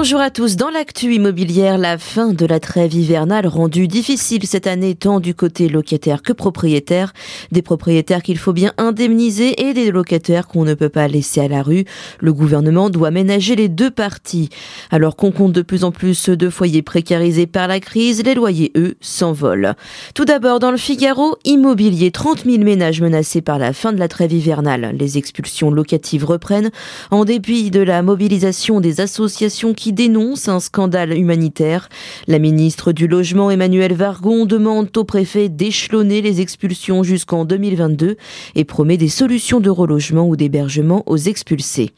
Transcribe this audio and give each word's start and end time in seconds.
Bonjour 0.00 0.20
à 0.20 0.30
tous. 0.30 0.54
Dans 0.54 0.70
l'actu 0.70 1.12
immobilière, 1.12 1.76
la 1.76 1.98
fin 1.98 2.32
de 2.32 2.46
la 2.46 2.60
trêve 2.60 2.94
hivernale 2.94 3.48
rendue 3.48 3.88
difficile 3.88 4.46
cette 4.46 4.68
année 4.68 4.94
tant 4.94 5.18
du 5.18 5.34
côté 5.34 5.68
locataire 5.68 6.22
que 6.22 6.32
propriétaire. 6.32 7.12
Des 7.50 7.62
propriétaires 7.62 8.22
qu'il 8.22 8.38
faut 8.38 8.52
bien 8.52 8.72
indemniser 8.78 9.60
et 9.60 9.74
des 9.74 9.90
locataires 9.90 10.46
qu'on 10.46 10.64
ne 10.64 10.74
peut 10.74 10.88
pas 10.88 11.08
laisser 11.08 11.40
à 11.40 11.48
la 11.48 11.64
rue. 11.64 11.84
Le 12.20 12.32
gouvernement 12.32 12.90
doit 12.90 13.10
ménager 13.10 13.56
les 13.56 13.68
deux 13.68 13.90
parties. 13.90 14.50
Alors 14.92 15.16
qu'on 15.16 15.32
compte 15.32 15.50
de 15.50 15.62
plus 15.62 15.82
en 15.82 15.90
plus 15.90 16.28
de 16.28 16.48
foyers 16.48 16.82
précarisés 16.82 17.48
par 17.48 17.66
la 17.66 17.80
crise, 17.80 18.22
les 18.22 18.36
loyers, 18.36 18.70
eux, 18.76 18.94
s'envolent. 19.00 19.74
Tout 20.14 20.24
d'abord, 20.24 20.60
dans 20.60 20.70
le 20.70 20.76
Figaro, 20.76 21.34
immobilier, 21.44 22.12
30 22.12 22.44
000 22.44 22.58
ménages 22.62 23.00
menacés 23.00 23.42
par 23.42 23.58
la 23.58 23.72
fin 23.72 23.92
de 23.92 23.98
la 23.98 24.06
trêve 24.06 24.32
hivernale. 24.32 24.94
Les 24.96 25.18
expulsions 25.18 25.72
locatives 25.72 26.24
reprennent 26.24 26.70
en 27.10 27.24
dépit 27.24 27.72
de 27.72 27.80
la 27.80 28.02
mobilisation 28.02 28.78
des 28.78 29.00
associations 29.00 29.74
qui 29.74 29.87
dénonce 29.92 30.48
un 30.48 30.60
scandale 30.60 31.16
humanitaire. 31.16 31.88
La 32.26 32.38
ministre 32.38 32.92
du 32.92 33.08
Logement 33.08 33.50
Emmanuel 33.50 33.94
Vargon 33.94 34.46
demande 34.46 34.96
au 34.96 35.04
préfet 35.04 35.48
d'échelonner 35.48 36.22
les 36.22 36.40
expulsions 36.40 37.02
jusqu'en 37.02 37.44
2022 37.44 38.16
et 38.54 38.64
promet 38.64 38.96
des 38.96 39.08
solutions 39.08 39.60
de 39.60 39.70
relogement 39.70 40.28
ou 40.28 40.36
d'hébergement 40.36 41.02
aux 41.06 41.16
expulsés. 41.16 41.90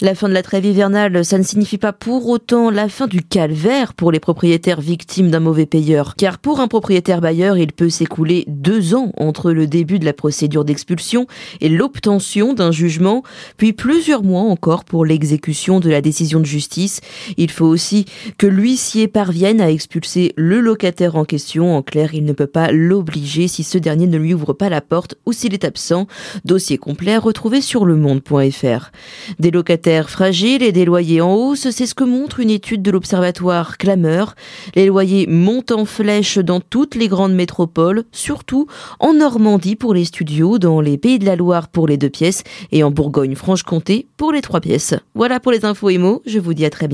La 0.00 0.14
fin 0.14 0.28
de 0.28 0.34
la 0.34 0.42
trêve 0.42 0.64
hivernale, 0.64 1.24
ça 1.24 1.38
ne 1.38 1.42
signifie 1.42 1.78
pas 1.78 1.92
pour 1.92 2.28
autant 2.28 2.70
la 2.70 2.88
fin 2.88 3.06
du 3.06 3.22
calvaire 3.22 3.94
pour 3.94 4.12
les 4.12 4.20
propriétaires 4.20 4.80
victimes 4.80 5.30
d'un 5.30 5.40
mauvais 5.40 5.66
payeur. 5.66 6.14
Car 6.16 6.38
pour 6.38 6.60
un 6.60 6.68
propriétaire 6.68 7.20
bailleur, 7.20 7.56
il 7.56 7.72
peut 7.72 7.90
s'écouler 7.90 8.44
deux 8.48 8.94
ans 8.94 9.12
entre 9.16 9.52
le 9.52 9.66
début 9.66 9.98
de 9.98 10.04
la 10.04 10.12
procédure 10.12 10.64
d'expulsion 10.64 11.26
et 11.60 11.68
l'obtention 11.68 12.52
d'un 12.54 12.72
jugement, 12.72 13.22
puis 13.56 13.72
plusieurs 13.72 14.22
mois 14.22 14.42
encore 14.42 14.84
pour 14.84 15.04
l'exécution 15.04 15.80
de 15.80 15.90
la 15.90 16.00
décision 16.00 16.40
de 16.40 16.46
justice 16.46 17.00
il 17.36 17.50
faut 17.50 17.66
aussi 17.66 18.06
que 18.38 18.46
l'huissier 18.46 19.08
parvienne 19.08 19.60
à 19.60 19.70
expulser 19.70 20.32
le 20.36 20.60
locataire 20.60 21.16
en 21.16 21.24
question. 21.24 21.76
En 21.76 21.82
clair, 21.82 22.14
il 22.14 22.24
ne 22.24 22.32
peut 22.32 22.46
pas 22.46 22.72
l'obliger 22.72 23.48
si 23.48 23.62
ce 23.64 23.78
dernier 23.78 24.06
ne 24.06 24.18
lui 24.18 24.34
ouvre 24.34 24.52
pas 24.52 24.68
la 24.68 24.80
porte 24.80 25.16
ou 25.26 25.32
s'il 25.32 25.54
est 25.54 25.64
absent. 25.64 26.06
Dossier 26.44 26.78
complet 26.78 27.16
retrouvé 27.16 27.60
sur 27.60 27.84
le 27.84 27.96
monde.fr. 27.96 28.90
Des 29.38 29.50
locataires 29.50 30.10
fragiles 30.10 30.62
et 30.62 30.72
des 30.72 30.84
loyers 30.84 31.20
en 31.20 31.34
hausse, 31.34 31.70
c'est 31.70 31.86
ce 31.86 31.94
que 31.94 32.04
montre 32.04 32.40
une 32.40 32.50
étude 32.50 32.82
de 32.82 32.90
l'Observatoire 32.90 33.78
Clameur. 33.78 34.34
Les 34.74 34.86
loyers 34.86 35.26
montent 35.26 35.72
en 35.72 35.84
flèche 35.84 36.38
dans 36.38 36.60
toutes 36.60 36.94
les 36.94 37.08
grandes 37.08 37.34
métropoles, 37.34 38.04
surtout 38.12 38.66
en 39.00 39.14
Normandie 39.14 39.76
pour 39.76 39.94
les 39.94 40.04
studios, 40.04 40.58
dans 40.58 40.80
les 40.80 40.98
Pays 40.98 41.18
de 41.18 41.26
la 41.26 41.36
Loire 41.36 41.68
pour 41.68 41.86
les 41.86 41.96
deux 41.96 42.10
pièces 42.10 42.42
et 42.70 42.82
en 42.82 42.90
Bourgogne-Franche-Comté 42.90 44.06
pour 44.16 44.32
les 44.32 44.42
trois 44.42 44.60
pièces. 44.60 44.94
Voilà 45.14 45.40
pour 45.40 45.52
les 45.52 45.64
infos 45.64 45.90
émo, 45.90 46.22
je 46.26 46.38
vous 46.38 46.54
dis 46.54 46.64
à 46.64 46.70
très 46.70 46.88